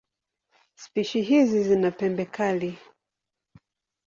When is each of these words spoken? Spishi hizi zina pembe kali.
Spishi 0.75 1.21
hizi 1.21 1.63
zina 1.63 1.91
pembe 1.91 2.25
kali. 2.25 2.77